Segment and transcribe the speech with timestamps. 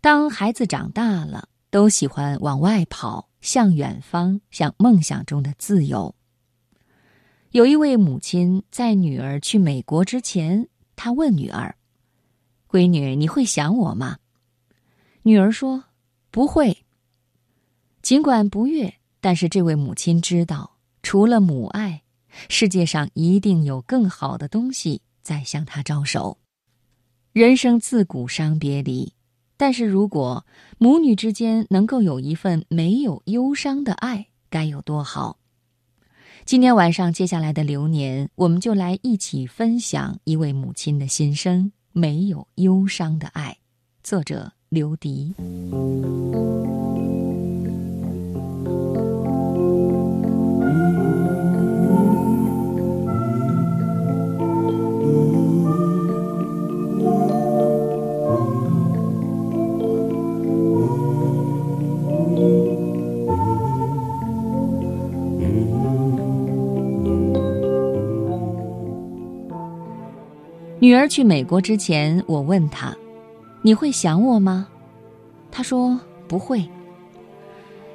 [0.00, 6.14] 当孩子长大了，都喜欢往外跑，向远方，向梦想中的自由。
[7.50, 11.76] 有一位母亲在女儿去美国之前，她问女儿
[12.66, 14.18] ：“闺女，你会想我吗？”
[15.22, 15.84] 女儿说
[16.30, 16.86] ：“不会。”
[18.00, 22.04] 尽管不悦，但是这位母亲知道，除了母爱，
[22.48, 26.38] 世界上一定有更好的东西在向她招手。
[27.32, 29.12] 人生自古伤别离，
[29.60, 30.46] 但是如果
[30.78, 35.36] 母女之间能够有一份没有忧伤的爱，该有多好！
[36.46, 43.58] 今天晚上接下来的流年，我们就来一起分享一位母亲的心声：没有忧伤的爱。
[44.02, 45.34] 作者刘迪。
[70.82, 72.96] 女儿去美国之前，我问她
[73.60, 74.66] ：“你会想我吗？”
[75.52, 76.66] 她说：“不会。”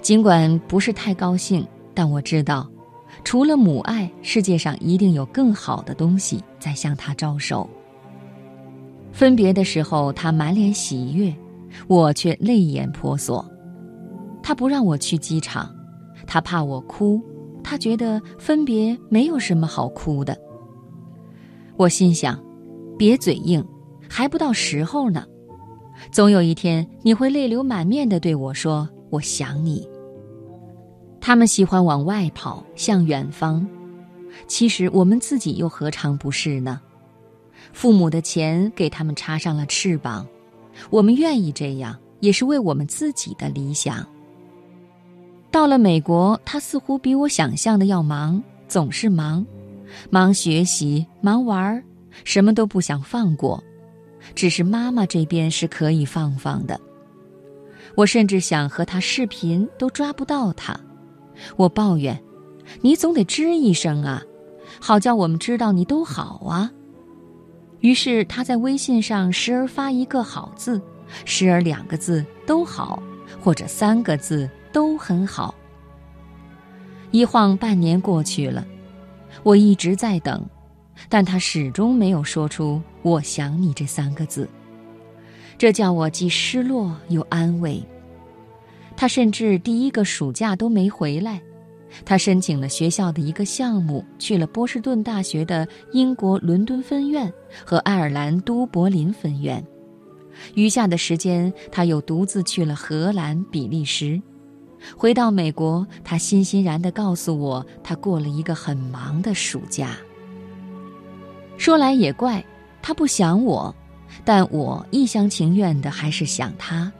[0.00, 2.70] 尽管不是太高兴，但我知道，
[3.24, 7.68] 除了母爱，世界上一定有更好的东西在向她招手。
[9.10, 11.34] 分别的时候，她满脸喜悦，
[11.88, 13.44] 我却泪眼婆娑。
[14.40, 15.68] 她不让我去机场，
[16.28, 17.20] 她怕我哭，
[17.64, 20.38] 她觉得分别没有什么好哭的。
[21.76, 22.40] 我心想。
[22.98, 23.64] 别嘴硬，
[24.08, 25.24] 还不到时候呢。
[26.12, 29.88] 总有一天，你会泪流满面的对我说：“我想你。”
[31.20, 33.66] 他们喜欢往外跑，向远方。
[34.46, 36.80] 其实我们自己又何尝不是呢？
[37.72, 40.26] 父母的钱给他们插上了翅膀，
[40.90, 44.06] 我们愿意这样，也是为我们自己的理想。
[45.50, 49.44] 到了美国，他似乎比我想象的要忙，总是忙，
[50.10, 51.82] 忙学习，忙玩儿。
[52.24, 53.62] 什么都不想放过，
[54.34, 56.80] 只是妈妈这边是可以放放的。
[57.94, 60.78] 我甚至想和他视频，都抓不到他。
[61.56, 62.20] 我抱怨
[62.82, 64.22] ：“你总得吱一声啊，
[64.80, 66.70] 好叫我们知道你都好啊。”
[67.80, 70.80] 于是他在微信上时而发一个好字，
[71.24, 73.02] 时而两个字都好，
[73.40, 75.54] 或者三个字都很好。
[77.10, 78.66] 一晃半年过去了，
[79.42, 80.44] 我一直在等。
[81.08, 84.48] 但他始终没有说出“我想你”这三个字，
[85.56, 87.82] 这叫我既失落又安慰。
[88.96, 91.40] 他甚至第一个暑假都没回来，
[92.04, 97.32] 他申请了学校的一个项目，去了波士顿大学的英国伦敦分院
[97.64, 99.64] 和爱尔兰都柏林分院，
[100.54, 104.20] 余下的时间他又独自去了荷兰、比利时。
[104.96, 109.96] 回到美国，他欣欣然地告诉我，他过了一个很忙的暑假。
[111.58, 112.42] 说来也怪，
[112.80, 113.74] 他不想我，
[114.24, 116.90] 但我一厢情愿的还是想他。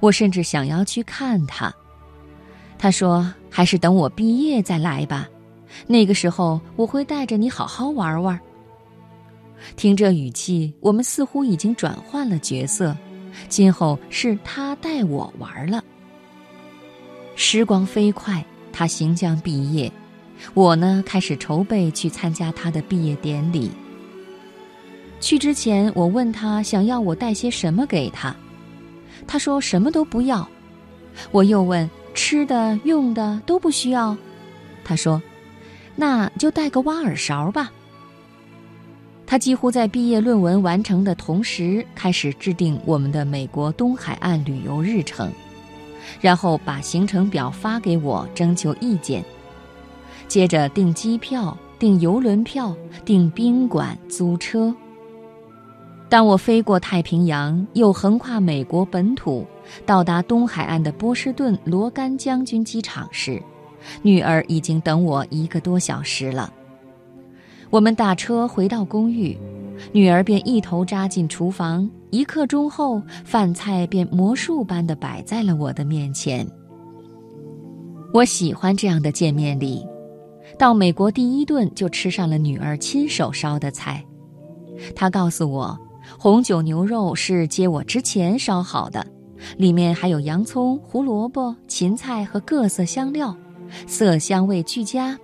[0.00, 1.72] 我甚至想要去看他。
[2.78, 5.28] 他说：“还是等我毕业再来吧，
[5.86, 8.38] 那个时候我会带着你好好玩玩。”
[9.76, 12.96] 听这语气，我们似乎已经转换了角色，
[13.48, 15.82] 今后是他带我玩了。
[17.36, 19.90] 时光飞快，他行将毕业，
[20.54, 23.70] 我呢开始筹备去参加他的毕业典礼。
[25.22, 28.34] 去之前，我问他想要我带些什么给他，
[29.24, 30.46] 他说什么都不要。
[31.30, 34.16] 我又问吃的、用的都不需要，
[34.82, 35.22] 他说
[35.94, 37.70] 那就带个挖耳勺吧。
[39.24, 45.32] 他几乎在毕业论文完成的同时，开始制定我们的美国东海岸旅游日程，
[46.20, 49.24] 然后把行程表发给我征求意见，
[50.26, 52.74] 接着订机票、订游轮票、
[53.04, 54.74] 订宾馆、租车。
[56.12, 59.46] 当我飞过太平洋，又横跨美国本土，
[59.86, 63.42] 到达东海岸的波士顿罗甘将军机场时，
[64.02, 66.52] 女儿已经等我一个多小时了。
[67.70, 69.34] 我们打车回到公寓，
[69.90, 76.46] 女儿便一头扎进厨房，一刻钟后，饭菜便魔术般的摆在了我的面前。
[78.12, 79.82] 我喜欢这样的见面礼，
[80.58, 84.04] 到美国第一顿就吃上了女儿亲手烧的菜，
[84.94, 85.74] 她告诉我。
[86.18, 89.04] 红酒牛肉是接我之前烧好的，
[89.56, 93.36] 里面还有洋葱、胡萝卜、芹菜和各色香料，
[93.86, 95.18] 色香味俱佳。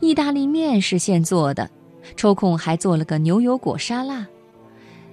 [0.00, 1.68] 意大利面是现做的，
[2.16, 4.26] 抽空还做了个牛油果沙拉。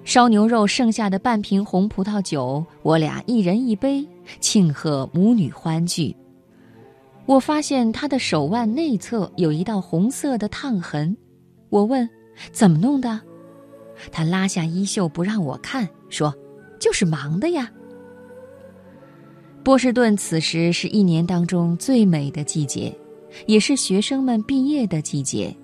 [0.03, 4.05] 烧牛肉剩下的半瓶红葡萄酒，我俩一人一杯，
[4.39, 6.15] 庆贺母女欢聚。
[7.25, 11.15] 我发现他的手腕内侧有一道红色的烫痕，
[11.69, 12.07] 我问
[12.51, 13.21] ：“怎么弄的？”
[14.11, 16.33] 他拉下衣袖不让我看，说
[16.79, 17.69] ：“就是忙的呀。”
[19.63, 22.95] 波士顿此时是一年当中最美的季节，
[23.45, 25.55] 也是学生们毕业的季节。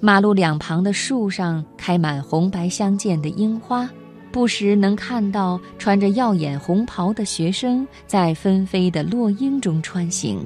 [0.00, 3.90] 马路两旁的树上开满红白相间的樱花，
[4.30, 10.38] 不时能看到穿着耀眼红袍的学生在纷飞的落英中穿行。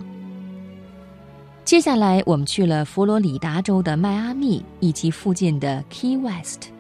[1.65, 6.72] 接下来，我们去了佛罗里达州的迈阿密以及附近的 Key West，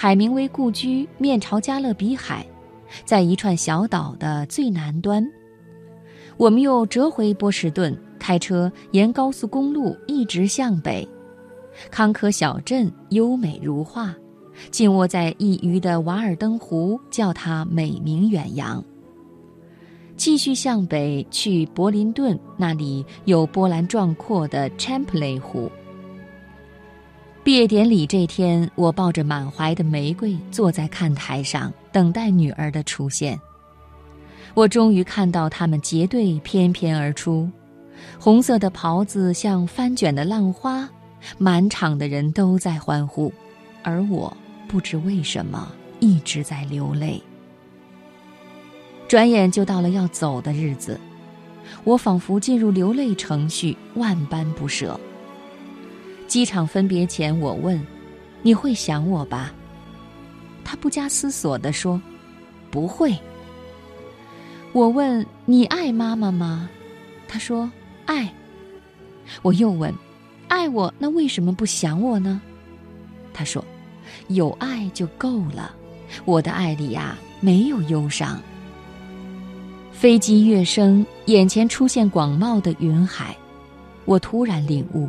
[0.00, 2.46] 海明威故居面朝加勒比海，
[3.04, 5.28] 在一串小岛的最南端。
[6.36, 11.06] 我们又折回波士顿，开车沿高速公路一直向北。
[11.90, 14.14] 康科小镇优美如画，
[14.70, 18.80] 静卧在一隅的瓦尔登湖，叫它美名远扬。
[20.16, 25.68] 继续向北去柏林顿，那里有波澜壮阔的 Champlain 湖。
[27.48, 33.40] 毕业典礼这天，我抱着满怀的玫瑰坐在看台上，等待女儿的出现。
[34.52, 37.50] 我终于看到他们结队翩翩而出，
[38.20, 40.86] 红色的袍子像翻卷的浪花，
[41.38, 43.32] 满场的人都在欢呼，
[43.82, 44.36] 而我
[44.68, 47.18] 不知为什么一直在流泪。
[49.08, 51.00] 转眼就到了要走的日子，
[51.82, 55.00] 我仿佛进入流泪程序，万般不舍。
[56.28, 57.84] 机场分别前，我问
[58.42, 59.52] ：“你会想我吧？”
[60.62, 62.00] 他不加思索地说
[62.70, 63.16] ：“不会。”
[64.72, 66.68] 我问：“你爱妈妈吗？”
[67.26, 67.68] 他说
[68.04, 68.32] ：“爱。”
[69.42, 69.92] 我又问
[70.48, 72.40] ：“爱我，那为什么不想我呢？”
[73.32, 73.64] 他说
[74.28, 75.74] ：“有爱就够了，
[76.26, 78.38] 我的爱里呀，没有忧伤。”
[79.90, 83.36] 飞机跃升，眼前出现广袤的云海，
[84.04, 85.08] 我突然领悟：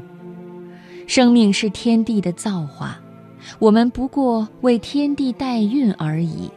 [1.09, 3.01] 生命是天地的造化，
[3.57, 6.47] 我们不过为天地代孕而已。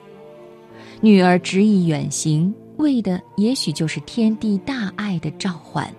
[1.01, 5.91] 女儿执意远行，为的也许就是天地大爱的召唤。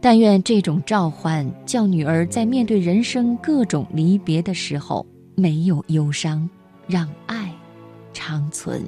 [0.00, 5.04] 但愿这种召唤，叫女儿在面对人生各种离别的时候，
[5.34, 6.48] 没有忧伤，
[6.86, 7.52] 让爱
[8.12, 8.84] 长存。